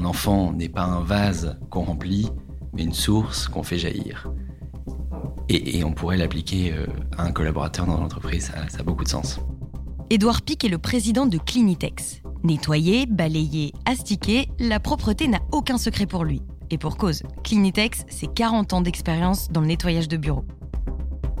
[0.00, 2.30] Un enfant n'est pas un vase qu'on remplit,
[2.72, 4.32] mais une source qu'on fait jaillir.
[5.50, 6.86] Et, on pourrait l'appliquer euh,
[7.18, 9.40] à un collaborateur dans l'entreprise, ça, ça a beaucoup de sens.
[10.08, 12.22] Édouard Pic est le président de Clinitex.
[12.44, 16.40] Nettoyer, balayer, astiquer, la propreté n'a aucun secret pour lui.
[16.70, 20.46] Et pour cause, Clinitex, c'est 40 ans d'expérience dans le nettoyage de bureaux.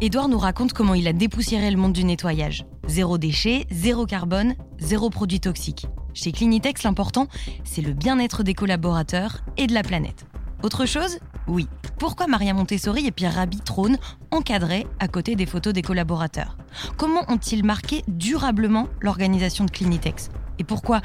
[0.02, 2.66] Édouard nous raconte comment il a dépoussiéré le monde du nettoyage.
[2.86, 5.86] Zéro déchet, zéro carbone, zéro produit toxique.
[6.14, 7.28] Chez Clinitex, l'important,
[7.64, 10.26] c'est le bien-être des collaborateurs et de la planète.
[10.62, 11.68] Autre chose Oui.
[11.98, 13.98] Pourquoi Maria Montessori et Pierre Rabhi trônent
[14.30, 16.56] encadrés à côté des photos des collaborateurs?
[16.96, 20.30] Comment ont-ils marqué durablement l'organisation de Clinitex?
[20.58, 21.00] Et pourquoi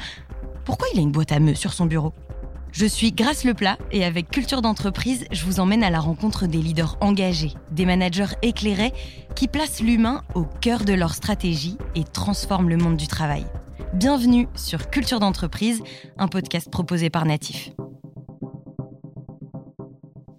[0.64, 2.12] Pourquoi il a une boîte à meux sur son bureau?
[2.72, 6.58] Je suis Grâce Leplat et avec Culture d'entreprise, je vous emmène à la rencontre des
[6.58, 8.92] leaders engagés, des managers éclairés
[9.34, 13.46] qui placent l'humain au cœur de leur stratégie et transforment le monde du travail.
[13.94, 15.82] Bienvenue sur Culture d'entreprise,
[16.18, 17.70] un podcast proposé par Natif.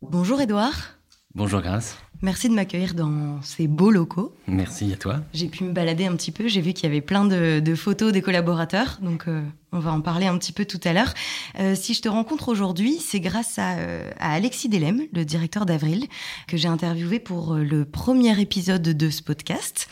[0.01, 0.97] Bonjour Edouard.
[1.33, 1.97] Bonjour Grâce.
[2.21, 4.35] Merci de m'accueillir dans ces beaux locaux.
[4.47, 5.21] Merci à toi.
[5.33, 6.47] J'ai pu me balader un petit peu.
[6.47, 8.97] J'ai vu qu'il y avait plein de, photos des collaborateurs.
[9.01, 11.13] Donc, euh, on va en parler un petit peu tout à l'heure.
[11.59, 16.07] Euh, si je te rencontre aujourd'hui, c'est grâce à, euh, Alexis Delem, le directeur d'Avril,
[16.47, 19.87] que j'ai interviewé pour le premier épisode de ce podcast.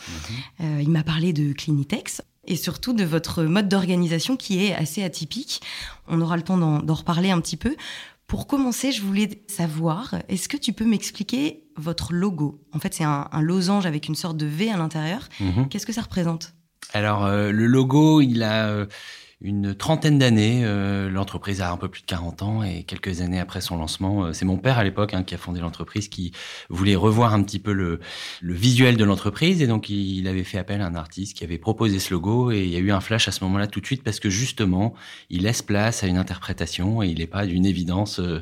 [0.60, 0.80] Mhm.
[0.80, 5.60] il m'a parlé de Clinitex et surtout de votre mode d'organisation qui est assez atypique.
[6.08, 7.76] On aura le temps d'en reparler un petit peu.
[8.26, 12.60] Pour commencer, je voulais savoir, est-ce que tu peux m'expliquer votre logo?
[12.72, 15.28] En fait, c'est un, losange avec une sorte de V à l'intérieur.
[15.38, 15.68] Mhm.
[15.68, 16.54] Qu'est-ce que ça représente?
[16.92, 18.68] Alors, euh, le logo, il a...
[18.68, 18.86] Euh,
[19.42, 20.62] une trentaine d'années.
[20.64, 24.24] Euh, l'entreprise a un peu plus de 40 ans et quelques années après son lancement,
[24.24, 26.32] euh, c'est mon père à l'époque hein, qui a fondé l'entreprise qui
[26.70, 28.00] voulait revoir un petit peu le,
[28.40, 31.58] le visuel de l'entreprise et donc il avait fait appel à un artiste qui avait
[31.58, 33.86] proposé ce logo et il y a eu un flash à ce moment-là tout de
[33.86, 34.94] suite parce que justement
[35.28, 38.40] il laisse place à une interprétation et il n'est pas d'une évidence euh,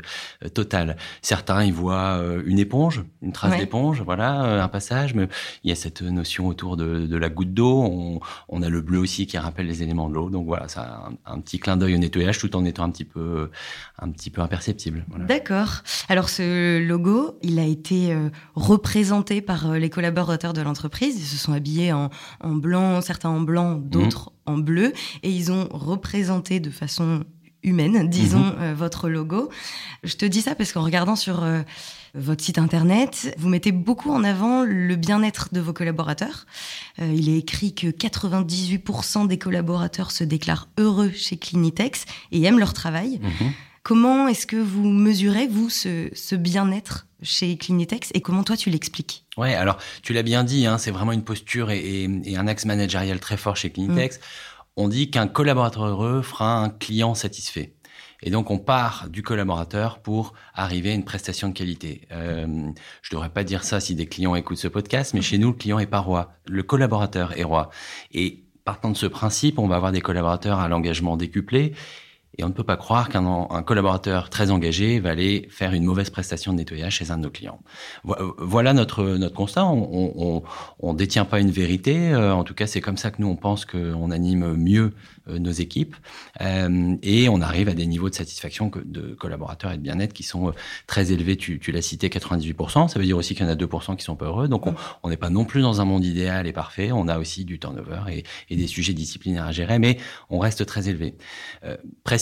[0.55, 0.97] totale.
[1.23, 5.27] Certains y voient une éponge, une trace d'éponge, voilà, un passage, mais
[5.65, 7.83] il y a cette notion autour de, de la goutte d'eau.
[7.83, 10.84] On, on a le bleu aussi qui rappelle les éléments de l'eau, donc voilà ça
[11.27, 13.51] un, petit clin d'œil au nettoyage tout en étant un petit peu,
[13.99, 15.05] un petit peu imperceptible.
[15.19, 15.83] D'accord.
[16.09, 21.17] Alors ce logo, il a été euh, représenté par euh, les collaborateurs de l'entreprise.
[21.19, 22.11] Ils se sont habillés en,
[22.43, 24.55] blanc, certains en blanc, d'autres mhm.
[24.55, 27.25] en bleu, et ils ont représenté de façon
[27.65, 28.57] humaine, disons, mhm.
[28.61, 29.51] euh, votre logo.
[30.05, 31.45] Je te dis ça parce qu'en regardant sur
[32.15, 33.35] votre site internet.
[33.39, 36.47] Vous mettez beaucoup en avant le bien-être de vos collaborateurs.
[37.01, 42.61] Euh, il est écrit que 98% des collaborateurs se déclarent heureux chez Clinitex et aiment
[42.61, 43.21] leur travail.
[43.21, 43.53] Mhm.
[43.83, 49.25] Comment est-ce que vous mesurez, vous, ce, bien-être chez Clinitex et comment toi tu l'expliques?
[49.37, 53.21] Ouais, alors tu l'as bien dit, hein, c'est vraiment une posture et, un axe managérial
[53.21, 54.17] très fort chez Clinitex.
[54.17, 54.21] Mm.
[54.77, 57.77] On dit qu'un collaborateur heureux fera un client satisfait.
[58.23, 62.09] Et donc, on part du collaborateur pour arriver à une prestation de qualité.
[62.11, 62.71] Euh,
[63.03, 65.57] je devrais pas dire ça si des clients écoutent ce podcast, mais chez nous, le
[65.57, 66.33] client est pas roi.
[66.49, 67.71] Le collaborateur est roi.
[68.13, 71.75] Et partant de ce principe, on va avoir des collaborateurs à l'engagement décuplé
[72.37, 76.11] et on ne peut pas croire qu'un collaborateur très engagé va aller faire une mauvaise
[76.11, 77.61] prestation de nettoyage chez un de nos clients.
[78.03, 79.65] Voilà notre, notre constat.
[79.67, 80.43] On
[80.83, 82.13] ne détient pas une vérité.
[82.13, 84.95] Euh, en tout cas, c'est comme ça que nous, on pense qu'on anime mieux
[85.29, 85.95] euh, nos équipes.
[86.41, 90.25] Euh, et on arrive à des niveaux de satisfaction de collaborateurs et de bien-être qui
[90.25, 90.53] sont
[90.87, 91.37] très élevés.
[91.37, 92.89] Tu, tu l'as cité, 98%.
[92.89, 94.49] Ça veut dire aussi qu'il y en a 2% qui sont pas heureux.
[94.49, 94.65] Donc,
[95.03, 96.91] on n'est pas non plus dans un monde idéal et parfait.
[96.91, 99.99] On a aussi du turnover et, et des sujets disciplinaires à gérer, mais
[100.31, 101.15] on reste très élevé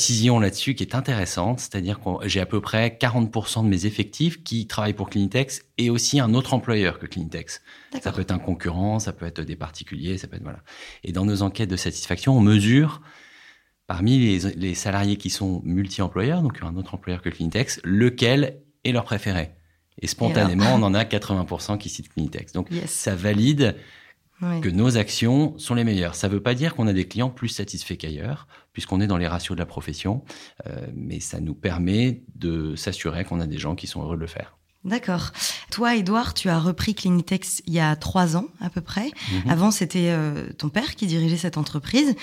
[0.03, 4.43] précision là-dessus qui est intéressante, c'est-à-dire que j'ai à peu près 40% de mes effectifs
[4.43, 7.63] qui travaillent pour Clinitex et aussi un autre employeur que Clinitex.
[8.03, 10.59] Ça peut être un concurrent, ça peut être des particuliers, ça peut être voilà.
[11.05, 13.01] Et dans nos enquêtes de satisfaction, on mesure
[13.87, 19.05] parmi les, salariés qui sont multi-employeurs, donc un autre employeur que Clinitex, lequel est leur
[19.05, 19.51] préféré.
[20.01, 22.53] Et spontanément, on en a 80% qui citent Clinitex.
[22.53, 23.77] Donc ça valide
[24.61, 26.15] que nos actions sont les meilleures.
[26.15, 29.17] Ça ne veut pas dire qu'on a des clients plus satisfaits qu'ailleurs, puisqu'on est dans
[29.17, 30.25] les ratios de la profession,
[30.67, 34.21] euh, mais ça nous permet de s'assurer qu'on a des gens qui sont heureux de
[34.21, 34.57] le faire.
[34.85, 35.31] D'accord.
[35.71, 39.11] Toi, Edouard, tu as repris Clinitex il y a trois ans à peu près.
[39.45, 39.51] Mhm.
[39.51, 42.17] Avant, c'était euh, ton père qui dirigeait cette entreprise.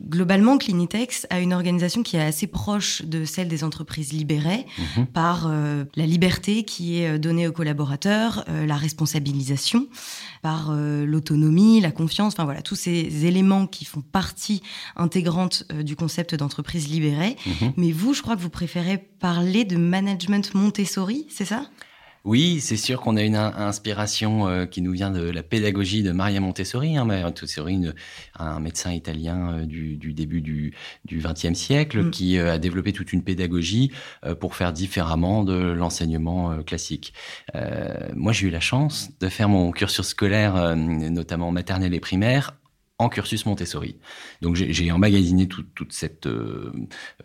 [0.00, 4.64] Globalement, Clinitex a une organisation qui est assez proche de celle des entreprises libérées
[4.96, 5.06] mhm.
[5.06, 9.88] par euh, la liberté qui est euh, donnée aux collaborateurs, euh, la responsabilisation,
[10.40, 14.62] par l'autonomie, la confiance, enfin voilà, tous ces éléments qui font partie
[14.94, 17.36] intégrante du concept d'entreprise libérée.
[17.44, 17.72] Mhm.
[17.76, 21.64] Mais vous, je crois que vous préférez parler de management Montessori, c'est ça?
[22.24, 26.12] Oui, c'est sûr qu'on a une inspiration euh, qui nous vient de la pédagogie de
[26.12, 26.96] Maria Montessori.
[26.96, 27.80] Hein, Maria Montessori,
[28.38, 30.72] un médecin italien euh, du, début du
[31.10, 32.10] XXe siècle, mm.
[32.10, 33.92] qui euh, a développé toute une pédagogie
[34.40, 37.12] pour faire différemment de l'enseignement classique.
[38.14, 42.56] moi, j'ai eu la chance de faire mon cursus scolaire, notamment maternelle et primaire,
[42.98, 43.96] en cursus Montessori.
[44.42, 46.72] Donc j'ai emmagasiné toute cette euh,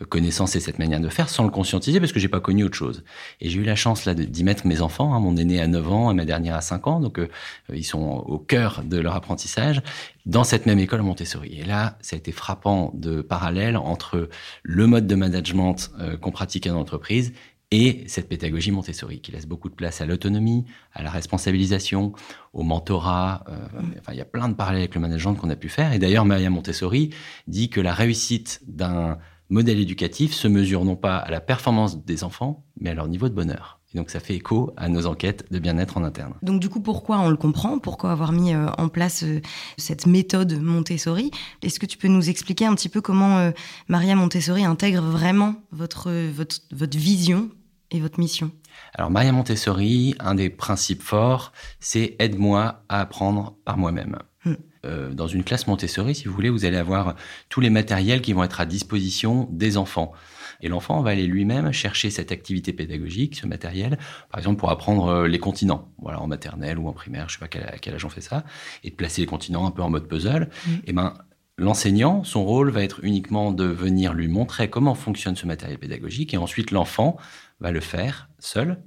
[0.08, 2.76] connaissance et cette manière de faire sans le conscientiser parce que j'ai pas connu autre
[2.76, 3.04] chose.
[3.40, 5.92] Et j'ai eu la chance là d'y mettre mes enfants, hein, mon aîné à 9
[5.92, 7.28] ans et ma dernière à 5 ans, donc euh,
[7.72, 9.82] ils sont au cœur de leur apprentissage
[10.26, 11.58] dans cette même école Montessori.
[11.58, 14.28] Et là, ça a été frappant de parallèle entre
[14.62, 17.32] le mode de management euh, qu'on pratiquait dans l'entreprise
[17.74, 22.12] et cette pédagogie Montessori qui laisse beaucoup de place à l'autonomie, à la responsabilisation,
[22.52, 23.42] au mentorat.
[23.48, 23.66] Euh,
[23.98, 25.92] enfin, il y a plein de parallèles avec le management qu'on a pu faire.
[25.92, 27.10] Et d'ailleurs, Maria Montessori
[27.48, 29.18] dit que la réussite d'un
[29.48, 33.28] modèle éducatif se mesure non pas à la performance des enfants, mais à leur niveau
[33.28, 33.80] de bonheur.
[33.92, 36.34] Et donc ça fait écho à nos enquêtes de bien-être en interne.
[36.42, 37.80] Donc du coup, pourquoi on le comprend?
[37.80, 39.40] Pourquoi avoir mis euh, en place euh,
[39.78, 41.32] cette méthode Montessori?
[41.62, 43.50] Est-ce que tu peux nous expliquer un petit peu comment
[43.88, 47.50] Maria Montessori intègre vraiment votre, votre, votre vision
[47.94, 48.50] et votre mission
[48.94, 54.18] Alors, Maria Montessori, un des principes forts, c'est aide-moi à apprendre par moi-même.
[54.44, 54.54] Hmm.
[54.84, 57.14] Euh, dans une classe Montessori, si vous voulez, vous allez avoir
[57.48, 60.12] tous les matériels qui vont être à disposition des enfants.
[60.60, 63.98] Et l'enfant va aller lui-même chercher cette activité pédagogique, ce matériel,
[64.30, 67.46] par exemple pour apprendre euh, les continents, voilà, en maternelle ou en primaire, je sais
[67.46, 68.44] pas à quel âge on fait ça,
[68.82, 70.50] et de placer les continents un peu en mode puzzle.
[70.66, 70.74] Hmm.
[70.86, 71.14] Et ben,
[71.58, 76.34] l'enseignant, son rôle va être uniquement de venir lui montrer comment fonctionne ce matériel pédagogique,
[76.34, 77.16] et ensuite l'enfant
[77.60, 78.82] va le faire seul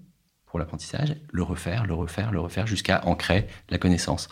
[0.57, 4.30] l'apprentissage, le refaire, le refaire, le refaire jusqu'à ancrer la connaissance.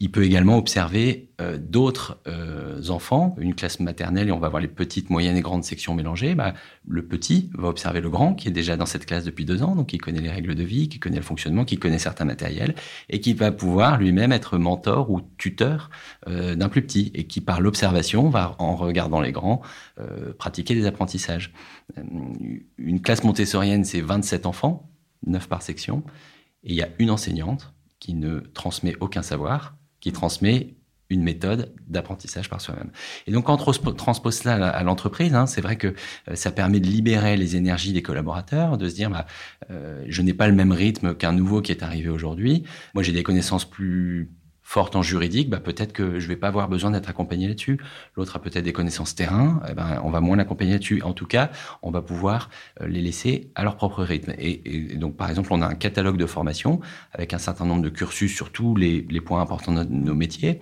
[0.00, 4.62] Il peut également observer euh, d'autres euh, enfants, une classe maternelle, et on va voir
[4.62, 6.36] les petites, moyennes et grandes sections mélangées.
[6.36, 6.54] Bah,
[6.86, 9.74] le petit va observer le grand, qui est déjà dans cette classe depuis deux ans,
[9.74, 12.76] donc qui connaît les règles de vie, qui connaît le fonctionnement, qui connaît certains matériels,
[13.08, 15.90] et qui va pouvoir lui-même être mentor ou tuteur
[16.28, 19.62] euh, d'un plus petit, et qui par l'observation va, en regardant les grands,
[20.38, 21.52] pratiquer des apprentissages.
[22.78, 24.87] Une classe montessorienne, c'est 27 enfants,
[25.26, 26.02] 9 par section,
[26.64, 30.78] et il y a une enseignante qui ne transmet aucun savoir, qui transmet
[31.10, 32.90] une méthode d'apprentissage par soi-même.
[33.26, 35.94] Et donc, quand on transpose cela à l'entreprise, hein, c'est vrai que
[36.28, 39.26] euh, ça permet de libérer les énergies des collaborateurs, de se dire, bah,
[39.70, 42.64] euh, je n'ai pas le même rythme qu'un nouveau qui est arrivé aujourd'hui.
[42.94, 44.30] Moi, j'ai des connaissances plus
[44.68, 47.80] forte en juridique, bah peut-être que je vais pas avoir besoin d'être accompagné là-dessus.
[48.16, 51.00] L'autre a peut-être des connaissances terrain, eh ben on va moins l'accompagner là-dessus.
[51.00, 51.50] En tout cas,
[51.80, 52.50] on va pouvoir
[52.82, 54.34] euh, les laisser à leur propre rythme.
[54.38, 56.80] Et, donc, par exemple, on a un catalogue de formation
[57.12, 60.60] avec un certain nombre de cursus sur tous les, les points importants de nos métiers,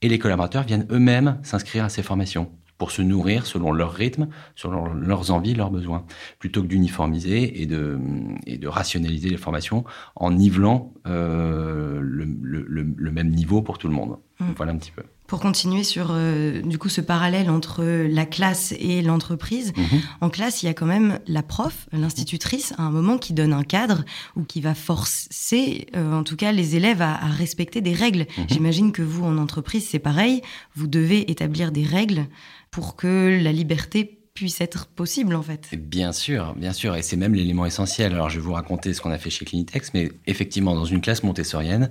[0.00, 2.50] et les collaborateurs viennent eux-mêmes s'inscrire à ces formations
[2.82, 4.26] pour se nourrir selon leur rythme,
[4.56, 6.04] selon leurs envies, leurs besoins,
[6.40, 7.96] plutôt que d'uniformiser et de,
[8.44, 9.84] et de rationaliser les formations
[10.16, 14.16] en nivelant euh, le, le, même niveau pour tout le monde.
[14.40, 14.44] Mmh.
[14.56, 15.04] Voilà un petit peu.
[15.28, 19.96] Pour continuer sur euh, du coup ce parallèle entre la classe et l'entreprise, mmh.
[20.20, 23.52] en classe il y a quand même la prof, l'institutrice, à un moment qui donne
[23.52, 27.80] un cadre ou qui va forcer, euh, en tout cas les élèves à, à respecter
[27.80, 28.26] des règles.
[28.36, 28.42] Mmh.
[28.48, 30.42] J'imagine que vous en entreprise c'est pareil,
[30.74, 32.26] vous devez établir des règles
[32.72, 35.68] pour que la liberté puisse être possible en fait.
[35.76, 38.12] Bien sûr, bien sûr, et c'est même l'élément essentiel.
[38.14, 41.02] Alors je vais vous raconter ce qu'on a fait chez Clinitex, mais effectivement dans une
[41.02, 41.90] classe montessorienne,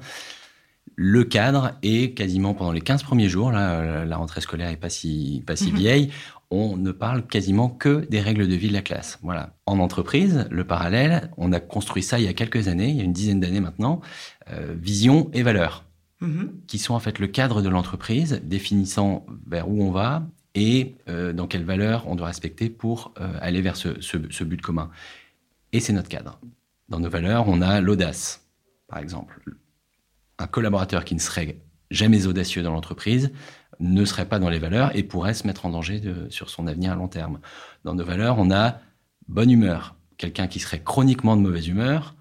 [0.95, 4.89] le cadre est quasiment pendant les 15 premiers jours, là, la rentrée scolaire est pas
[4.89, 5.77] si, pas si mhm.
[5.77, 6.11] vieille,
[6.49, 9.19] on ne parle quasiment que des règles de vie de la classe.
[9.21, 9.55] Voilà.
[9.65, 13.01] En entreprise, le parallèle, on a construit ça il y a quelques années, il y
[13.01, 14.01] a une dizaine d'années maintenant,
[14.49, 15.85] euh, vision et valeurs,
[16.19, 16.51] mhm.
[16.67, 21.33] qui sont en fait le cadre de l'entreprise, définissant vers où on va et euh,
[21.33, 24.89] dans quelles valeurs on doit respecter pour euh, aller vers ce, but commun.
[25.71, 26.39] Et c'est notre cadre.
[26.89, 28.45] Dans nos valeurs, on a l'audace,
[28.87, 29.41] par exemple.
[30.37, 33.31] Un collaborateur qui ne serait jamais audacieux dans l'entreprise
[33.79, 36.91] ne serait pas dans les valeurs et pourrait se mettre en danger sur son avenir
[36.91, 37.39] à long terme.
[37.83, 38.79] Dans nos valeurs, on a
[39.27, 39.95] bonne humeur.
[40.17, 42.15] Quelqu'un qui serait chroniquement de mauvaise humeur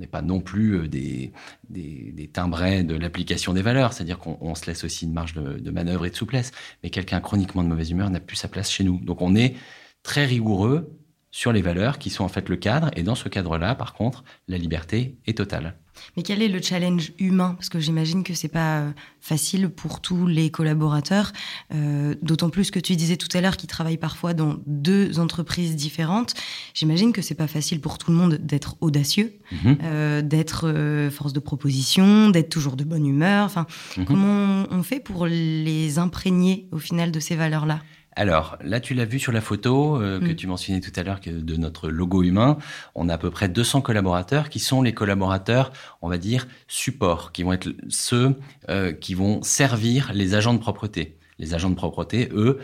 [0.00, 1.32] n'est pas non plus euh, des,
[1.68, 6.06] des, timbrés de l'application des valeurs, c'est-à-dire qu'on se laisse aussi une marge de manœuvre
[6.06, 6.52] et de souplesse.
[6.82, 8.98] Mais quelqu'un chroniquement de mauvaise humeur n'a plus sa place chez nous.
[8.98, 9.54] Donc on est
[10.02, 10.99] très rigoureux
[11.30, 12.90] sur les valeurs qui sont en fait le cadre.
[12.96, 15.76] Et dans ce cadre-là, par contre, la liberté est totale.
[16.16, 17.54] Mais quel est le challenge humain?
[17.56, 21.32] Parce que j'imagine que c'est pas euh, facile pour tous les collaborateurs,
[21.74, 25.76] euh, d'autant plus que tu disais tout à l'heure qu'ils travaillent parfois dans deux entreprises
[25.76, 26.34] différentes.
[26.74, 29.78] J'imagine que c'est pas facile pour tout le monde d'être audacieux, mhm.
[29.82, 33.44] euh, d'être force de proposition, d'être toujours de bonne humeur.
[33.44, 34.04] Enfin, mhm.
[34.04, 37.80] comment on fait pour les imprégner au final de ces valeurs-là?
[38.16, 40.36] Alors, là, tu l'as vu sur la photo euh, que mm.
[40.36, 42.58] tu mentionnais tout à l'heure de notre logo humain.
[42.94, 47.32] On a à peu près 200 collaborateurs qui sont les collaborateurs, on va dire, support,
[47.32, 48.34] qui vont être ceux
[48.68, 51.18] euh, qui vont servir les agents de propreté.
[51.38, 52.58] Les agents de propreté, eux,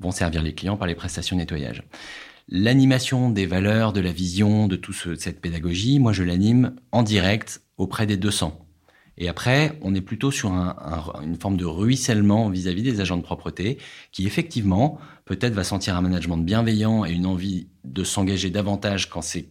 [0.00, 1.84] vont servir les clients par les prestations de nettoyage.
[2.48, 7.62] L'animation des valeurs, de la vision, de toute cette pédagogie, moi, je l'anime en direct
[7.78, 8.66] auprès des 200.
[9.18, 13.78] Et après, on est plutôt sur une forme de ruissellement vis-à-vis des agents de propreté,
[14.10, 19.22] qui effectivement, peut-être va sentir un management bienveillant et une envie de s'engager davantage quand
[19.22, 19.48] c'est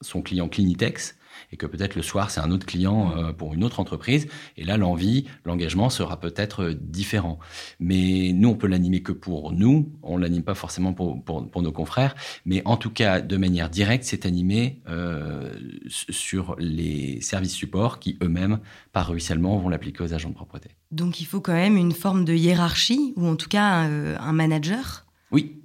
[0.00, 1.15] son client Clinitex,
[1.52, 4.26] et que peut-être le soir c'est un autre client euh, pour une autre entreprise
[4.56, 7.38] et là l'envie, l'engagement sera peut-être euh, différent.
[7.80, 11.72] Mais nous on peut l'animer que pour nous, on l'anime pas forcément pour, pour, nos
[11.72, 12.14] confrères,
[12.44, 15.52] mais en tout cas de manière directe c'est animé euh,
[15.88, 18.58] sur les services supports qui eux-mêmes
[18.92, 20.70] par ruissellement vont l'appliquer aux agents de propreté.
[20.90, 25.06] Donc il faut quand même une forme de hiérarchie ou en tout cas un manager?
[25.32, 25.60] Oui,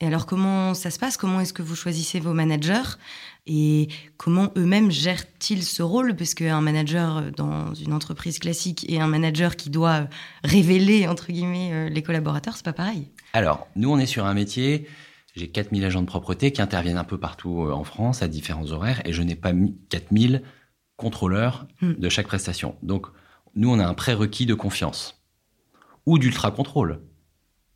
[0.00, 1.16] et alors, comment ça se passe?
[1.16, 2.98] Comment est-ce que vous choisissez vos managers?
[3.46, 6.16] Et comment eux-mêmes gèrent-ils ce rôle?
[6.16, 10.08] Parce qu'un manager dans une entreprise classique et un manager qui doit
[10.44, 13.10] révéler, entre guillemets, euh, les collaborateurs, c'est pas pareil.
[13.34, 14.88] Alors, nous, on est sur un métier.
[15.36, 18.70] J'ai 4000 agents de propreté qui interviennent un peu partout euh, en France à différents
[18.70, 20.42] horaires et je n'ai pas mis 4000
[20.96, 21.94] contrôleurs hmm.
[21.94, 22.76] de chaque prestation.
[22.82, 23.08] Donc,
[23.56, 25.22] nous, on a un prérequis de confiance
[26.06, 27.00] ou d'ultra-contrôle.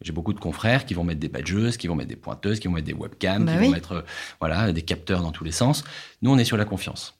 [0.01, 2.69] J'ai beaucoup de confrères qui vont mettre des badgeuses, qui vont mettre des pointeuses, qui
[2.69, 4.03] vont mettre des webcams, bah qui vont mettre euh,
[4.41, 5.85] voilà, des capteurs dans tous les sens.
[6.23, 7.19] Nous, on est sur la confiance.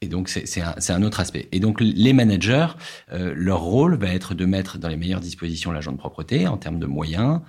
[0.00, 1.48] Et donc, c'est un, un, autre aspect.
[1.52, 2.66] Et donc, les managers,
[3.12, 6.56] euh, leur rôle va être de mettre dans les meilleures dispositions l'agent de propreté en
[6.56, 7.40] termes de moyens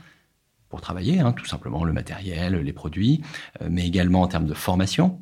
[0.70, 3.24] pour travailler, hein, tout simplement le matériel, les produits,
[3.64, 5.20] euh, mais également en termes de formation,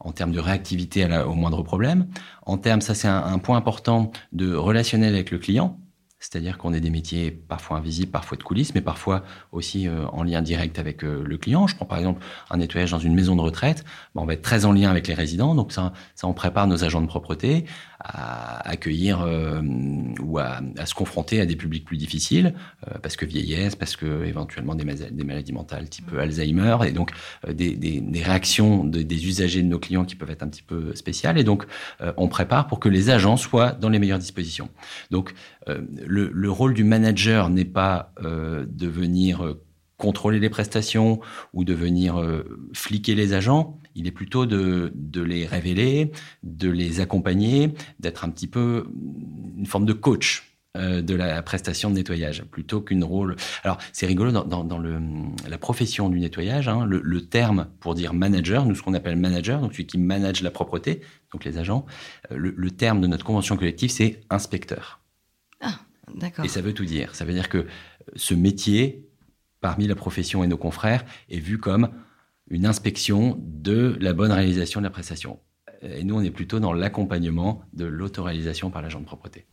[0.00, 2.08] en termes de réactivité au moindre problème,
[2.44, 5.78] en termes, ça c'est un, un point important, de relationnel avec le client
[6.28, 10.24] c'est-à-dire qu'on est des métiers parfois invisibles, parfois de coulisses, mais parfois aussi euh, en
[10.24, 11.68] lien direct avec euh, le client.
[11.68, 13.84] Je prends par exemple un nettoyage dans une maison de retraite.
[14.16, 16.82] on va être très en lien avec les résidents, donc ça, ça on prépare nos
[16.82, 17.64] agents de propreté
[18.08, 19.60] à accueillir euh,
[20.22, 22.54] ou à, se confronter à des publics plus difficiles,
[23.02, 27.10] parce que vieillesse, parce que éventuellement des, des maladies mentales type Alzheimer, et donc
[27.48, 30.94] des, des, des, réactions des usagers de nos clients qui peuvent être un petit peu
[30.94, 31.38] spéciales.
[31.38, 31.66] Et donc
[32.16, 34.68] on prépare pour que les agents soient dans les meilleures dispositions.
[35.10, 35.34] Donc
[35.66, 39.62] le, rôle du manager n'est pas euh, de venir euh,
[39.96, 41.20] contrôler les prestations
[41.52, 43.78] ou de venir euh, fliquer les agents.
[43.96, 46.12] Il est plutôt de, les révéler,
[46.42, 48.86] de les accompagner, d'être un petit peu
[49.56, 53.36] une forme de coach de la prestation de nettoyage, plutôt qu'une rôle.
[53.64, 54.78] Alors c'est rigolo dans,
[55.48, 59.62] la profession du nettoyage, hein, le, terme pour dire manager, nous ce qu'on appelle manager,
[59.62, 61.00] donc celui qui manage la propreté,
[61.32, 61.86] donc les agents,
[62.30, 65.00] le terme de notre convention collective c'est inspecteur.
[66.44, 67.14] Et ça veut tout dire.
[67.14, 67.66] Ça veut dire que
[68.14, 69.08] ce métier,
[69.60, 71.90] parmi la profession et nos confrères, est vu comme
[72.48, 75.40] une inspection de la bonne réalisation de la prestation.
[75.82, 79.46] Et nous, on est plutôt dans l'accompagnement de l'autoréalisation par l'agent de propreté.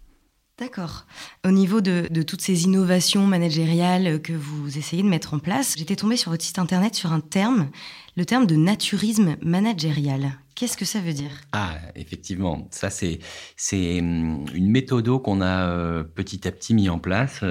[0.59, 1.07] D'accord.
[1.45, 5.95] Au niveau de, toutes ces innovations managériales que vous essayez de mettre en place, j'étais
[5.95, 7.69] tombée sur votre site internet sur un terme,
[8.15, 10.33] le terme de naturisme managérial.
[10.53, 11.31] Qu'est-ce que ça veut dire?
[11.53, 13.17] Ah, effectivement, ça c'est
[13.57, 17.41] c'est hum, une méthode qu'on a euh, petit à petit mis en place.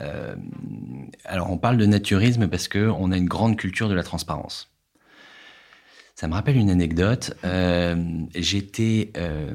[0.00, 0.34] Euh,
[1.24, 4.71] alors on parle de naturisme parce que on a une grande culture de la transparence.
[6.22, 7.34] Ça me rappelle une anecdote.
[7.42, 7.96] Euh,
[8.36, 9.52] J'étais euh,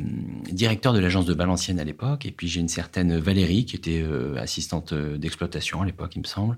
[0.51, 4.01] directeur de l'agence de Valenciennes à l'époque, et puis j'ai une certaine Valérie qui était
[4.01, 6.57] euh, assistante d'exploitation à l'époque, il me semble,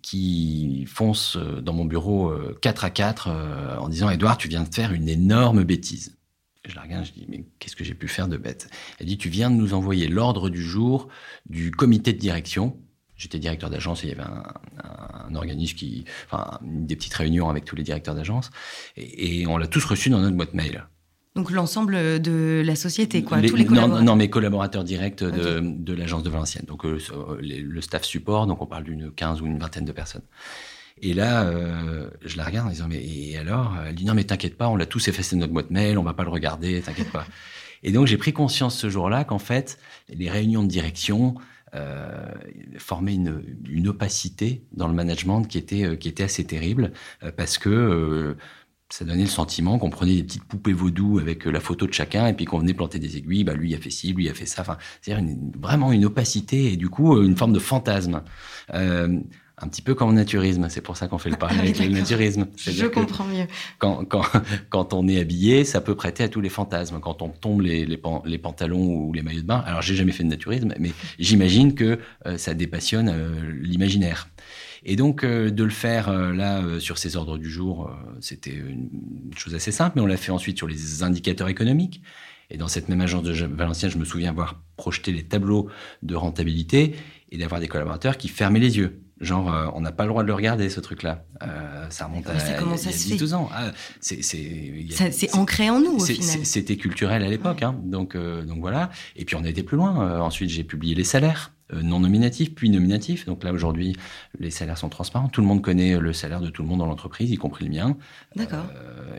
[0.00, 2.32] qui fonce dans mon bureau
[2.62, 3.30] 4 à 4
[3.80, 6.16] en disant Edouard, tu viens de faire une énorme bêtise.
[6.68, 8.70] Je la regarde, je dis mais qu'est-ce que j'ai pu faire de bête?
[9.00, 11.08] Elle dit tu viens de nous envoyer l'ordre du jour
[11.48, 12.76] du comité de direction
[13.20, 17.66] J'étais directeur d'agence et il y avait un, organisme qui, enfin, des petites réunions avec
[17.66, 18.50] tous les directeurs d'agence
[18.96, 20.86] et, on l'a tous reçu dans notre boîte mail.
[21.36, 24.02] Donc l'ensemble de la société, quoi, tous les collaborateurs.
[24.02, 26.98] Non, mes collaborateurs directs de, l'agence de Valenciennes, donc euh,
[27.42, 30.24] le staff support, donc on parle d'une quinze ou une vingtaine de personnes.
[31.02, 33.76] Et là, euh, je la regarde en disant mais et alors?
[33.86, 36.02] Elle dit non mais t'inquiète pas, on l'a tous effacé de notre boîte mail, on
[36.02, 37.26] va pas le regarder, t'inquiète pas.
[37.82, 41.36] Et donc j'ai pris conscience ce jour-là qu'en fait les réunions de direction,
[41.74, 42.32] euh,
[42.78, 47.58] formait une, opacité dans le management qui était, euh, qui était assez terrible euh, parce
[47.58, 48.34] que euh,
[48.88, 52.26] ça donnait le sentiment qu'on prenait des petites poupées vaudou avec la photo de chacun
[52.26, 53.44] et puis qu'on venait planter des aiguilles.
[53.44, 54.62] Bah, lui a fait ci, lui a fait ça.
[54.62, 55.24] Enfin, c'est-à-dire
[55.60, 58.22] vraiment une opacité et du coup une forme de fantasme.
[59.62, 61.88] Un petit peu comme en naturisme, c'est pour ça qu'on fait le parallèle avec le
[61.88, 62.46] naturisme.
[62.56, 63.46] Je comprends mieux.
[63.78, 64.24] Quand, quand,
[64.70, 66.98] quand, on est habillé, ça peut prêter à tous les fantasmes.
[67.00, 70.12] Quand on tombe les, les, les pantalons ou les maillots de bain, alors j'ai jamais
[70.12, 74.28] fait de naturisme, mais j'imagine que euh, ça dépassionne euh, l'imaginaire.
[74.82, 77.90] Et donc euh, de le faire là sur ces ordres du jour,
[78.20, 78.88] c'était une
[79.36, 82.02] chose assez simple, mais on l'a fait ensuite sur les indicateurs économiques.
[82.50, 85.68] Et dans cette même agence de Valenciennes, je me souviens avoir projeté les tableaux
[86.02, 86.96] de rentabilité
[87.30, 89.00] et d'avoir des collaborateurs qui fermaient les yeux.
[89.20, 91.24] Genre, euh, on n'a pas le droit de le regarder, ce truc-là.
[91.42, 93.50] Euh, ça remonte à, comment ça il y a 12 ans.
[93.52, 96.46] Ah, c'est ancré en nous, au final.
[96.46, 97.62] C'était culturel à l'époque.
[97.62, 97.78] Hein.
[97.84, 98.88] Donc, euh, donc voilà.
[99.16, 100.20] Et puis, on a été plus loin.
[100.22, 103.26] ensuite, j'ai publié les salaires non nominatifs, puis nominatifs.
[103.26, 103.94] Donc là, aujourd'hui,
[104.40, 105.28] les salaires sont transparents.
[105.28, 107.70] Tout le monde connaît le salaire de tout le monde dans l'entreprise, y compris le
[107.70, 107.96] mien.
[108.34, 108.66] D'accord.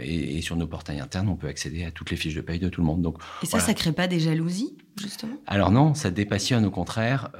[0.01, 2.67] Et, sur nos portails internes, on peut accéder à toutes les fiches de paye de
[2.67, 3.01] tout le monde.
[3.01, 5.35] Donc, et ça, ça crée pas des jalousies, justement?
[5.47, 7.31] Alors non, ça dépassionne au contraire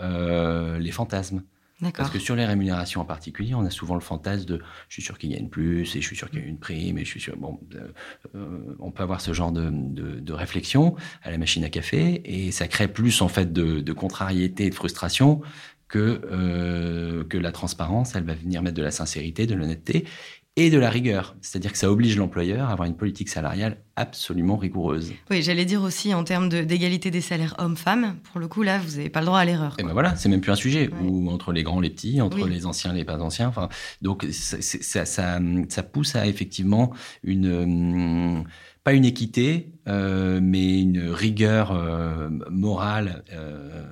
[0.80, 1.41] les fantasmes.
[1.89, 5.01] Parce que sur les rémunérations en particulier, on a souvent le fantasme de je suis
[5.01, 7.09] sûr qu'il gagne plus et je suis sûr qu'il y a une prime et je
[7.09, 7.35] suis sûr.
[7.38, 7.88] Bon, euh,
[8.35, 12.51] euh, on peut avoir ce genre de, de, réflexion à la machine à café et
[12.51, 15.41] ça crée plus en fait de, de contrariété et de frustration
[15.88, 18.15] que, euh, que la transparence.
[18.15, 20.05] Elle va venir mettre de la sincérité, de l'honnêteté
[20.55, 21.35] et de la rigueur.
[21.41, 25.13] C'est-à-dire que ça oblige l'employeur à avoir une politique salariale absolument rigoureuse.
[25.29, 28.98] Oui, j'allais dire aussi en termes d'égalité des salaires hommes-femmes, pour le coup, là, vous
[28.98, 29.75] n'avez pas le droit à l'erreur.
[29.79, 32.48] Et ben voilà, c'est même plus un sujet, ou entre les grands, les petits, entre
[32.48, 33.48] les anciens, les pas anciens.
[33.48, 33.69] Enfin,
[34.01, 36.91] donc ça, ça, ça, pousse à effectivement
[37.24, 38.45] une...
[38.83, 43.83] pas une équité, euh, mais une rigueur euh, morale euh,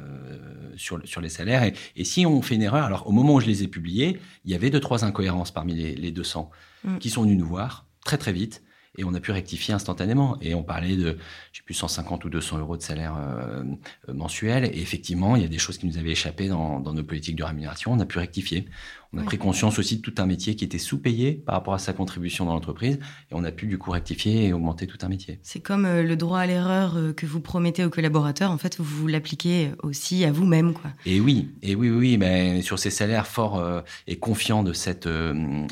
[0.77, 1.70] sur, sur les salaires.
[1.96, 4.51] Et, si on fait une erreur, alors au moment où je les ai publiés, il
[4.51, 6.50] y avait deux, trois incohérences parmi les, les 200
[6.84, 6.98] mm.
[6.98, 8.63] qui sont venus nous voir très, très vite.
[8.98, 10.38] Et on a pu rectifier instantanément.
[10.41, 11.17] Et on parlait de,
[11.51, 13.63] je sais plus, 150 ou 200 euros de salaire euh,
[14.08, 14.65] mensuel.
[14.65, 17.43] Et effectivement, il y a des choses qui nous avaient échappé dans nos politiques de
[17.43, 17.91] rémunération.
[17.91, 18.67] On a pu rectifier.
[19.12, 21.80] On a pris conscience aussi de tout un métier qui était sous-payé par rapport à
[21.80, 23.00] sa contribution dans l'entreprise
[23.32, 25.39] et on a pu du coup rectifier et augmenter tout un métier.
[25.42, 28.80] C'est comme euh, le droit à l'erreur euh, que vous promettez aux collaborateurs, en fait,
[28.80, 30.74] vous l'appliquez aussi à vous-même.
[30.74, 30.92] quoi.
[31.08, 35.10] Et oui, et oui, oui, mais sur ces salaires forts euh, et confiants de cette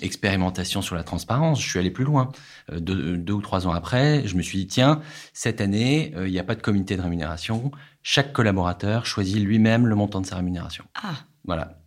[0.01, 2.31] expérimentation sur la transparence, je suis allé plus loin.
[2.71, 5.01] Deux, deux, ou trois ans après, je me suis dit, tiens,
[5.33, 7.71] cette année, il n'y a pas de comité de rémunération.
[8.01, 10.85] Chaque collaborateur choisit lui-même le montant de sa rémunération.
[10.95, 11.15] Ah.
[11.45, 11.77] Voilà.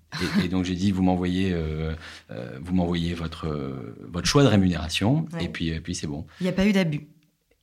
[0.43, 1.95] Et, donc j'ai dit vous m'envoyez euh,
[2.31, 6.27] euh, vous m'envoyez votre euh, votre choix de rémunération et puis puis c'est bon.
[6.41, 7.09] Il n'y a pas eu d'abus.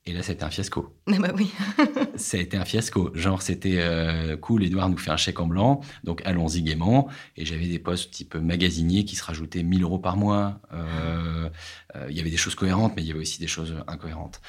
[0.06, 0.96] Et là c'était un fiasco.
[1.08, 1.52] Ah bah oui.
[2.16, 3.12] ça a été un fiasco.
[3.14, 3.84] Genre c'était
[4.42, 7.10] cool, Edouard nous fait un chèque en blanc, donc allons-y gaiement.
[7.36, 10.62] Et j'avais des postes type magasinier qui se rajoutaient 1000 euros par mois.
[12.10, 14.42] Il y avait des choses cohérentes, mais il y avait aussi des choses incohérentes.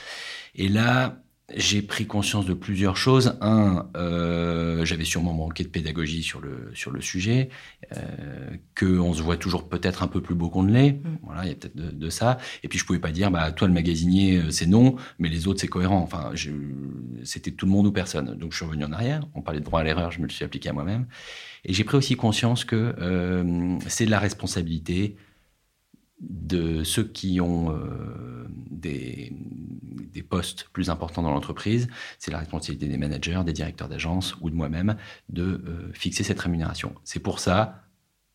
[0.55, 1.21] Et là
[1.55, 3.39] j'ai pris conscience de plusieurs choses.
[3.41, 7.49] Un, euh, j'avais sûrement manqué de pédagogie sur le sur le sujet,
[7.97, 10.93] euh, que on se voit toujours peut-être un peu plus beau qu'on ne l'est.
[10.93, 11.19] Mm.
[11.23, 12.39] Voilà, il y a peut-être de, ça.
[12.63, 15.49] Et puis je pouvais pas dire, bah toi le magasinier euh, c'est non, mais les
[15.49, 16.01] autres c'est cohérent.
[16.01, 16.33] Enfin,
[17.25, 18.37] c'était tout le monde ou personne.
[18.37, 19.27] Donc je suis revenu en arrière.
[19.35, 21.07] On parlait de droit à l'erreur, je me le suis appliqué à moi-même.
[21.65, 25.17] Et j'ai pris aussi conscience que euh, c'est de la responsabilité
[26.21, 29.33] de ceux qui ont euh, des,
[30.13, 34.51] des, postes plus importants dans l'entreprise, c'est la responsabilité des managers, des directeurs d'agence ou
[34.51, 34.97] de moi-même
[35.29, 36.95] de euh, fixer cette rémunération.
[37.05, 37.85] C'est pour ça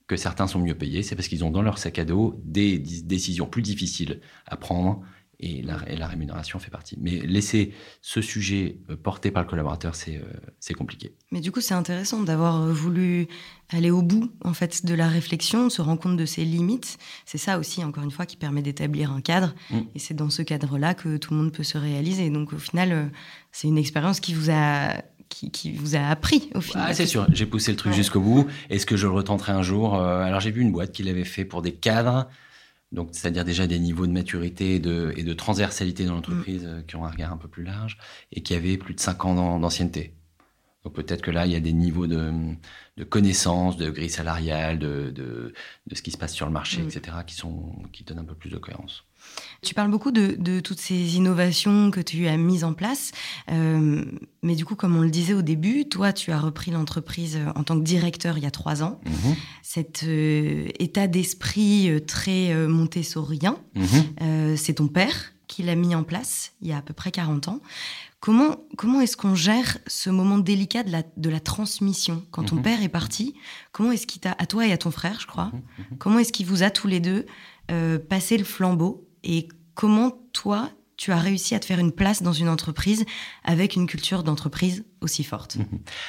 [0.08, 2.80] que certains sont mieux payés, c'est parce qu'ils ont dans leur sac à dos des
[2.80, 5.02] décisions plus difficiles à prendre
[5.44, 6.98] et la, rémunération fait partie.
[7.02, 11.16] Mais laisser ce sujet euh, porté par le collaborateur, c'est euh, compliqué.
[11.32, 13.28] Mais du coup, c'est intéressant d'avoir euh, voulu
[13.70, 16.98] aller au bout en fait de la réflexion, se rendre compte de ses limites.
[17.26, 19.54] C'est ça aussi, encore une fois, qui permet d'établir un cadre.
[19.70, 19.80] Mm.
[19.96, 22.30] Et c'est dans ce cadre-là que tout le monde peut se réaliser.
[22.30, 23.12] Donc au final,
[23.52, 26.86] c'est une expérience qui vous a qui, vous a appris au final.
[26.90, 28.46] Ah, c'est sûr, j'ai poussé le truc jusqu'au bout.
[28.70, 29.96] Est-ce que je le retenterai un jour?
[29.96, 32.28] Alors j'ai vu une boîte qui l'avait fait pour des cadres
[32.94, 36.68] donc, c'est-à-dire déjà des niveaux de maturité et de, et de transversalité dans l'entreprise mm.
[36.68, 37.98] euh, qui ont un regard un peu plus large
[38.32, 40.14] et qui avaient plus de 5 ans d'ancienneté.
[40.84, 42.32] Donc peut-être que là, il y a des niveaux de,
[42.98, 45.54] de connaissances, de grilles salariales, de, de,
[45.88, 46.88] de, ce qui se passe sur le marché, mm.
[46.88, 49.06] etc., qui, sont, qui donnent un peu plus de cohérence.
[49.62, 53.12] Tu parles beaucoup de, de, toutes ces innovations que tu as mises en place,
[53.52, 54.04] euh,
[54.42, 57.52] mais du coup, comme on le disait au début, toi, tu as repris l'entreprise euh,
[57.56, 59.00] en tant que directeur il y a trois ans.
[59.06, 59.36] Mm-hmm.
[59.62, 64.58] Cet euh, état d'esprit très montessorien, mm-hmm.
[64.58, 67.48] c'est ton père qui l'a mis en place il y a à peu près 40
[67.48, 67.60] ans.
[68.24, 72.56] Comment, comment est-ce qu'on gère ce moment délicat de la, de la transmission Quand ton
[72.56, 72.62] mhm.
[72.62, 73.36] père est parti,
[73.74, 75.98] comment est-ce qu'il t'a, à toi et à ton frère, je crois, mhm, mhm.
[75.98, 77.26] comment est-ce qu'il vous a tous les deux
[77.70, 82.22] euh, passé le flambeau Et comment toi, tu as réussi à te faire une place
[82.22, 83.06] dans une entreprise
[83.44, 84.86] avec une culture d'entreprise?
[85.04, 85.58] Aussi forte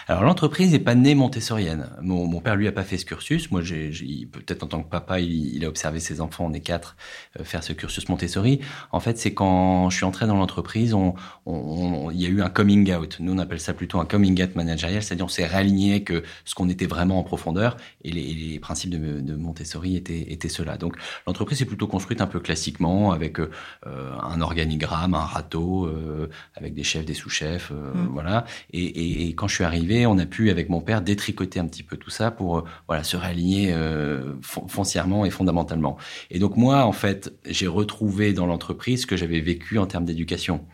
[0.08, 1.90] Alors l'entreprise n'est pas née montessorienne.
[2.00, 3.50] Mon, mon, père lui a pas fait ce cursus.
[3.50, 3.90] Moi, j'ai,
[4.30, 6.96] peut-être en tant que papa, il, a observé ses enfants, on est quatre,
[7.38, 8.60] euh, faire ce cursus Montessori.
[8.92, 11.14] En fait, c'est quand je suis entré dans l'entreprise, on,
[11.46, 13.16] on, il y a eu un coming out.
[13.20, 16.54] Nous, on appelle ça plutôt un coming out managérial, c'est-à-dire on s'est réaligné que ce
[16.54, 20.76] qu'on était vraiment en profondeur et les, les principes de, de, Montessori étaient, étaient ceux-là.
[20.76, 23.48] Donc l'entreprise est plutôt construite un peu classiquement avec euh,
[23.84, 28.08] un organigramme, un râteau, euh, avec des chefs, des sous-chefs, mmh.
[28.12, 28.44] voilà.
[28.72, 31.82] Et et, quand je suis arrivé, on a pu, avec mon père, détricoter un petit
[31.82, 35.96] peu tout ça pour euh, voilà, se réaligner euh, foncièrement et fondamentalement.
[36.30, 40.04] Et donc moi, en fait, j'ai retrouvé dans l'entreprise ce que j'avais vécu en termes
[40.04, 40.64] d'éducation,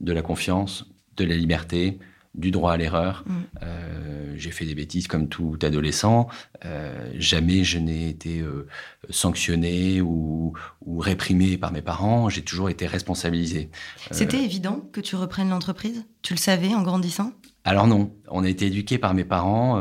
[0.00, 0.86] de la confiance,
[1.16, 1.98] de la liberté,
[2.34, 3.24] du droit à l'erreur.
[3.26, 3.32] Mm.
[3.62, 6.28] Euh, j'ai fait des bêtises comme tout adolescent.
[6.64, 8.66] Euh, jamais je n'ai été euh,
[9.10, 10.52] sanctionné ou,
[10.84, 12.28] ou, réprimé par mes parents.
[12.28, 13.70] J'ai toujours été responsabilisé.
[14.10, 16.04] C'était évident que tu reprennes l'entreprise?
[16.22, 17.32] Tu le savais en grandissant?
[17.64, 19.78] Alors non, on a été éduqués par mes parents,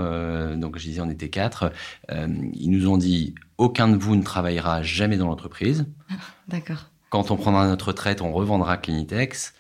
[0.56, 1.74] donc je disais on était quatre.
[2.10, 5.86] ils nous ont dit aucun de vous ne travaillera jamais dans l'entreprise.
[6.48, 6.90] D'accord.
[7.10, 9.54] Quand on prendra notre retraite, on revendra Clinitex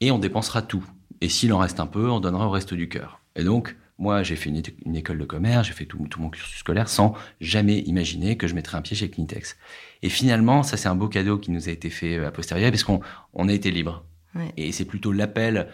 [0.00, 0.84] et on dépensera tout.
[1.20, 3.20] Et s'il en reste un peu, on donnera au reste du cœur.
[3.36, 6.88] Et donc, moi, j'ai fait une, école de commerce, j'ai fait tout, mon cursus scolaire
[6.88, 9.58] sans jamais imaginer que je mettrais un pied chez Clinitex.
[10.02, 12.70] Et finalement, ça, c'est un beau cadeau qui nous a été fait euh, a posteriori
[12.70, 13.00] parce qu'on
[13.34, 14.04] on a été libre.
[14.56, 15.68] Et c'est plutôt l'appel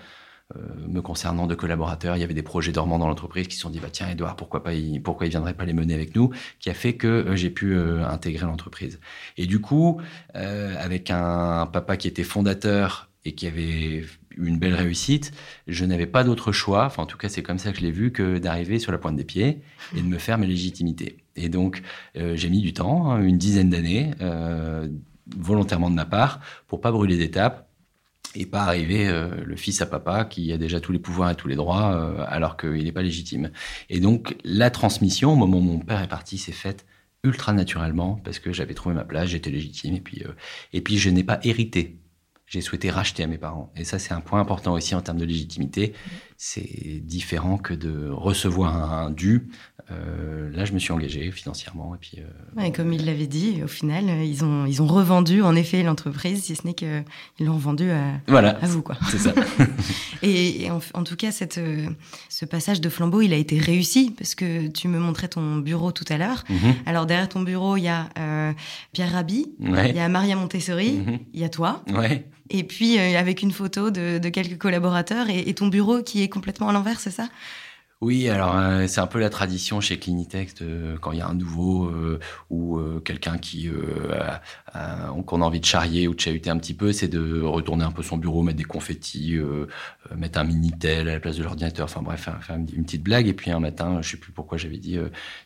[0.56, 2.16] euh, me concernant de collaborateurs.
[2.16, 4.34] Il y avait des projets dormants dans l'entreprise qui se sont dit, bah, tiens, Edouard,
[4.34, 7.06] pourquoi pas, il, pourquoi il viendrait pas les mener avec nous, qui a fait que
[7.06, 8.98] euh, j'ai pu intégrer l'entreprise.
[9.36, 10.00] Et du coup,
[10.34, 14.04] avec un papa qui était fondateur et qui avait
[14.36, 15.32] une belle réussite,
[15.66, 17.90] je n'avais pas d'autre choix, enfin en tout cas c'est comme ça que je l'ai
[17.90, 19.60] vu, que d'arriver sur la pointe des pieds
[19.96, 21.18] et de me faire mes légitimités.
[21.36, 21.82] Et donc
[22.16, 24.88] euh, j'ai mis du temps, hein, une dizaine d'années, euh,
[25.36, 27.68] volontairement de ma part, pour pas brûler d'étapes
[28.34, 31.34] et pas arriver euh, le fils à papa qui a déjà tous les pouvoirs et
[31.34, 33.50] tous les droits alors qu'il n'est pas légitime.
[33.88, 36.86] Et donc la transmission, au moment où mon père est parti, s'est faite
[37.24, 40.22] ultra naturellement parce que j'avais trouvé ma place, j'étais légitime et puis
[40.72, 41.98] et puis je n'ai pas hérité
[42.46, 43.72] j'ai souhaité racheter à mes parents.
[43.76, 45.94] Et ça, c'est un point important aussi en termes de légitimité.
[46.36, 49.48] C'est différent que de recevoir un dû.
[49.92, 51.94] Euh, là, je me suis engagé financièrement.
[51.94, 52.70] Et puis, euh...
[52.70, 56.56] comme il l'avait dit, au final, ils ont, ils ont revendu en effet l'entreprise, si
[56.56, 57.04] ce n'est qu'ils
[57.38, 58.82] l'ont vendu à, voilà, à vous.
[58.82, 58.96] Quoi.
[59.08, 59.32] C'est ça.
[60.22, 61.88] et, en, tout cas, cette, euh,
[62.28, 65.92] ce passage de flambeau, il a été réussi parce que tu me montrais ton bureau
[65.92, 66.42] tout à l'heure.
[66.48, 66.74] Mhm.
[66.86, 68.52] Alors, derrière ton bureau, il y a euh,
[68.92, 71.18] Pierre Rabhi, il y a Maria Montessori, mhm.
[71.32, 71.84] il y a toi.
[71.92, 76.28] Ouais et puis euh, avec une photo de, quelques collaborateurs et, ton bureau qui est
[76.28, 77.28] complètement à l'envers, c'est ça?
[78.02, 80.56] Oui, alors euh, c'est un peu la tradition chez Clinitex
[81.00, 83.70] quand il y a un nouveau euh, ou euh, quelqu'un qui
[85.24, 87.90] qu'on a envie de charrier ou de chahuter un petit peu, c'est de retourner un
[87.90, 89.38] peu son bureau, mettre des confettis,
[90.14, 93.26] mettre un minitel à la place de l'ordinateur, enfin bref, faire, une petite blague.
[93.26, 94.98] Et puis un matin, je sais plus pourquoi j'avais dit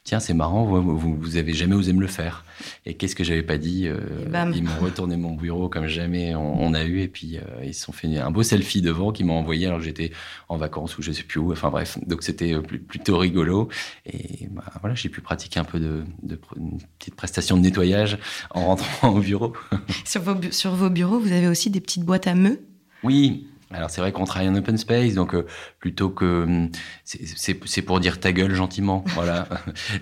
[0.02, 2.44] tiens c'est marrant, vous, vous, avez jamais osé me le faire.
[2.84, 6.82] Et qu'est-ce que j'avais pas dit Ils m'ont retourné mon bureau comme jamais on, a
[6.82, 9.78] eu et puis ils se sont fait un beau selfie devant qu'ils m'ont envoyé alors
[9.78, 10.10] que j'étais
[10.48, 11.52] en vacances ou je sais plus où.
[11.52, 13.68] Enfin bref, donc c'était euh, plutôt rigolo.
[14.06, 18.18] Et bah, voilà, j'ai pu pratiquer un peu de, de, une petite prestation de nettoyage
[18.50, 19.52] en rentrant au bureau.
[20.04, 22.60] sur, vos, sur vos bureaux, vous avez aussi des petites boîtes à meux?
[23.02, 25.46] Oui, alors c'est vrai qu'on travaille en open space, donc euh,
[25.78, 26.70] plutôt que hum,
[27.04, 29.46] c'est pour dire ta gueule gentiment, voilà.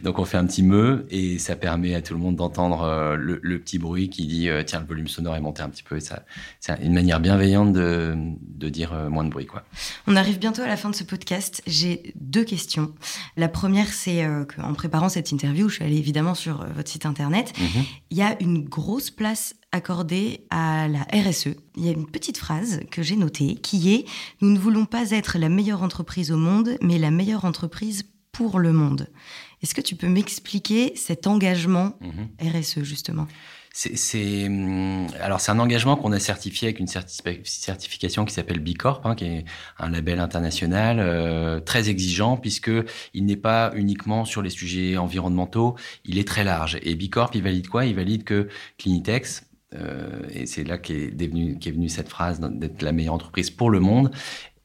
[0.03, 3.17] donc on fait un petit me et ça permet à tout le monde d'entendre euh,
[3.17, 5.83] le, le, petit bruit qui dit euh, tiens le volume sonore est monté un petit
[5.83, 6.25] peu et ça
[6.61, 9.65] c'est une manière bienveillante de, de dire moins de bruit quoi.
[10.07, 11.63] On arrive bientôt à la fin de ce podcast.
[11.67, 12.95] J'ai deux questions.
[13.37, 17.53] La première c'est qu'en préparant cette interview, je suis allée évidemment sur votre site internet.
[17.59, 17.85] Mm-hmm.
[18.11, 21.49] Il y a une grosse place accordée à la RSE.
[21.77, 23.99] Il y a une petite phrase que j'ai notée qui est⁇
[24.41, 28.59] Nous ne voulons pas être la meilleure entreprise au monde, mais la meilleure entreprise pour
[28.59, 29.03] le monde⁇
[29.63, 32.29] Est-ce que tu peux m'expliquer cet engagement mhm.
[32.41, 33.27] RSE justement?
[33.81, 38.77] C'est hum, alors c'est un engagement qu'on a certifié avec une certification qui s'appelle B
[38.77, 39.45] Corp, hein, qui est
[39.79, 42.73] un label international euh, très exigeant puisque
[43.15, 46.79] il n'est pas uniquement sur les sujets environnementaux, il est très large.
[46.83, 47.87] Et B Corp, il valide quoi?
[47.87, 52.93] Il valide que Clinitex, euh, et c'est là qu'est est venue cette phrase d'être la
[52.93, 54.11] meilleure entreprise pour le monde.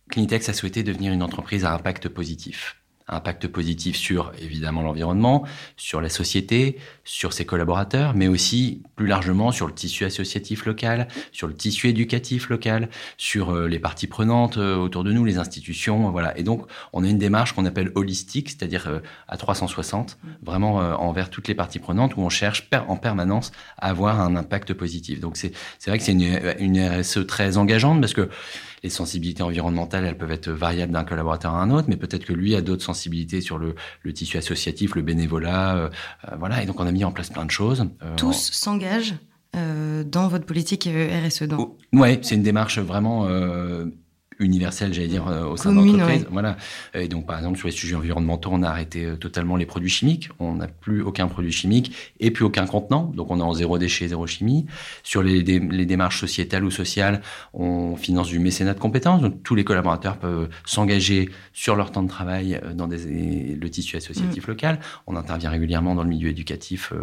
[0.10, 5.44] Clinitex a souhaité devenir une entreprise à impact positif impact positif sur évidemment l'environnement,
[5.78, 11.08] sur la société, sur ses collaborateurs, mais aussi plus largement sur le tissu associatif local,
[11.32, 15.38] sur le tissu éducatif local, sur euh, les parties prenantes euh, autour de nous, les
[15.38, 16.38] institutions, voilà.
[16.38, 21.30] Et donc on a une démarche qu'on appelle holistique, c'est-à-dire euh, à 360, vraiment envers
[21.30, 25.20] toutes les parties prenantes, où on cherche en permanence à avoir un impact positif.
[25.20, 28.30] Donc c'est c'est vrai que c'est une, une RSE très engageante parce que
[28.84, 32.34] les sensibilités environnementales, elles peuvent être variables d'un collaborateur à un autre, mais peut-être que
[32.34, 33.76] lui a d'autres sensibilités sur le,
[34.13, 35.89] tissu associatif, le bénévolat, euh,
[36.30, 36.62] euh, voilà.
[36.62, 37.86] Et donc on a mis en place plein de choses.
[38.17, 39.15] Tous s'engagent
[39.54, 41.43] dans votre politique RSE.
[41.43, 41.78] Donc.
[41.93, 43.28] Ouais, c'est une démarche vraiment
[44.39, 46.26] universel, j'allais dire, euh, au sein de l'entreprise.
[46.32, 46.58] Voilà.
[46.93, 49.89] Et donc, par exemple, sur les sujets environnementaux, on a arrêté euh, totalement les produits
[49.89, 50.30] chimiques.
[50.39, 53.12] On n'a plus aucun produit chimique et plus aucun contenant.
[53.15, 54.65] Donc, on est en zéro déchet, zéro chimie.
[55.04, 57.22] Sur les, les démarches sociétales ou sociales,
[57.54, 59.22] on finance du mécénat de compétences.
[59.22, 63.69] Donc, tous les collaborateurs peuvent s'engager sur leur temps de travail euh, dans des, le
[63.69, 64.52] tissu associatif mm.
[64.52, 64.80] local.
[65.08, 66.93] On intervient régulièrement dans le milieu éducatif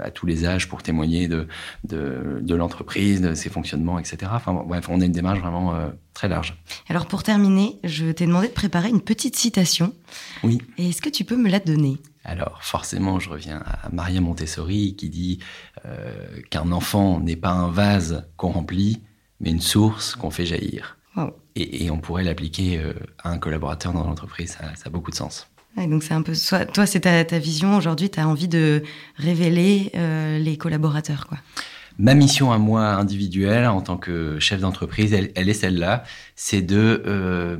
[0.00, 1.46] à tous les âges pour témoigner de,
[1.84, 4.30] de, de l'entreprise, de ses fonctionnements, etc.
[4.34, 5.74] Enfin, bref, on a une démarche vraiment
[6.20, 6.54] très large.
[6.90, 9.94] Alors pour terminer, je t'ai demandé de préparer une petite citation.
[10.42, 10.60] Oui.
[10.76, 11.96] est-ce que tu peux me la donner?
[12.24, 15.38] Alors forcément, je reviens à Maria Montessori qui dit
[15.86, 19.00] euh, qu'un enfant n'est pas un vase qu'on remplit,
[19.40, 20.98] mais une source qu'on fait jaillir.
[21.56, 22.92] Et, on pourrait l'appliquer euh,
[23.24, 25.48] à un collaborateur dans l'entreprise, ça, a beaucoup de sens.
[25.76, 26.34] donc c'est un peu,
[26.72, 28.82] toi, c'est ta, vision aujourd'hui, tu as envie de
[29.16, 31.38] révéler euh, les collaborateurs, quoi.
[31.98, 36.04] Ma mission à moi individuelle en tant que chef d'entreprise, elle, est celle-là,
[36.36, 37.56] c'est de euh,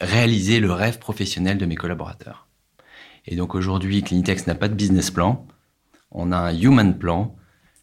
[0.00, 2.46] réaliser le rêve professionnel de mes collaborateurs.
[3.26, 5.46] Et donc aujourd'hui, Clinitex n'a pas de business plan,
[6.10, 7.36] on a un human plan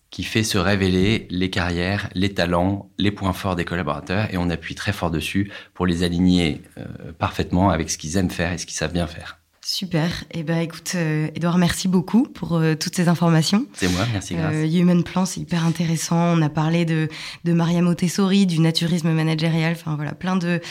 [0.10, 4.50] qui fait se révéler les carrières, les talents, les points forts des collaborateurs et on
[4.50, 8.58] appuie très fort dessus pour les aligner euh, parfaitement avec ce qu'ils aiment faire et
[8.58, 9.42] ce qu'ils savent bien faire.
[9.68, 10.26] Super.
[10.30, 13.66] Eh ben, écoute, euh, Edouard, merci beaucoup pour euh, toutes ces informations.
[13.74, 14.54] C'est moi, merci, grâce.
[14.54, 16.38] Euh, Human Plan, c'est hyper intéressant.
[16.38, 17.10] On a parlé de,
[17.46, 19.72] de Maria Montessori, du naturisme managérial.
[19.72, 20.62] Enfin, voilà, plein de,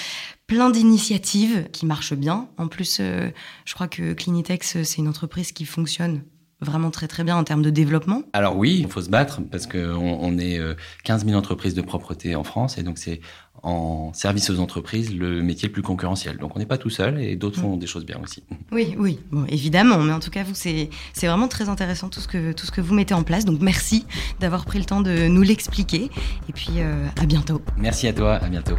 [0.46, 2.48] plein d'initiatives qui marchent bien.
[2.56, 6.22] En plus, je crois que Clinitex, c'est une entreprise qui fonctionne
[6.64, 9.66] vraiment très très bien en termes de développement Alors oui, il faut se battre parce
[9.66, 10.60] qu'on on est
[11.04, 13.20] 15 000 entreprises de propreté en France et donc c'est
[13.64, 16.36] en service aux entreprises le métier le plus concurrentiel.
[16.36, 18.44] Donc on n'est pas tout seul et d'autres font des choses bien aussi.
[18.70, 20.88] Oui, oui, bon, évidemment, mais en tout cas, vous, c'est
[21.22, 23.44] vraiment très intéressant tout ce, que, tout ce que vous mettez en place.
[23.44, 24.06] Donc merci
[24.40, 26.10] d'avoir pris le temps de nous l'expliquer.
[26.48, 27.62] Et puis euh, à bientôt.
[27.78, 28.76] Merci à toi, à bientôt.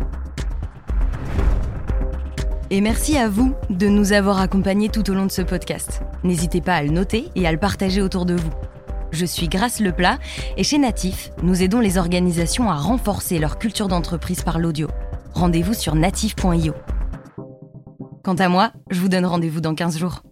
[2.72, 6.02] Et merci à vous de nous avoir accompagnés tout au long de ce podcast.
[6.24, 8.50] N'hésitez pas à le noter et à le partager autour de vous.
[9.12, 10.18] Je suis Grace Leplat
[10.58, 14.88] et chez Natif, nous aidons les organisations à renforcer leur culture d'entreprise par l'audio.
[15.34, 16.74] Rendez-vous sur natif.io.
[18.24, 20.24] Quant à moi, je vous donne rendez-vous dans 15 jours.